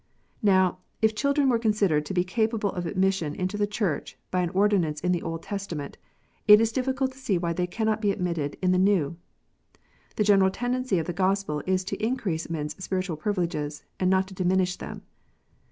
Now, 0.41 0.79
if 1.03 1.13
children 1.13 1.47
were 1.47 1.59
considered 1.59 2.07
to 2.07 2.13
be 2.15 2.23
capable 2.23 2.71
of 2.71 2.87
admission 2.87 3.35
into 3.35 3.55
the 3.55 3.67
Church 3.67 4.17
by 4.31 4.41
an 4.41 4.49
ordinance 4.49 4.99
in 4.99 5.11
the 5.11 5.21
Old 5.21 5.43
Testament, 5.43 5.99
it 6.47 6.59
is 6.59 6.71
difficult 6.71 7.11
to 7.11 7.19
see 7.19 7.37
why 7.37 7.53
they 7.53 7.67
cannot 7.67 8.01
be 8.01 8.09
admitted 8.11 8.57
in 8.63 8.71
the 8.71 8.79
New. 8.79 9.17
The 10.15 10.23
general 10.23 10.49
tendency 10.49 10.97
of 10.97 11.05
the 11.05 11.13
Gospel 11.13 11.61
is 11.67 11.83
to 11.83 12.03
increase 12.03 12.49
men 12.49 12.65
s 12.65 12.75
spiritual 12.79 13.15
privileges 13.15 13.83
and 13.99 14.09
not 14.09 14.27
to 14.29 14.33
diminish 14.33 14.75
them. 14.75 15.03